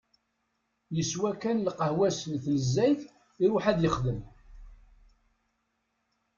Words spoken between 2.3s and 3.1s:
n tnezzayt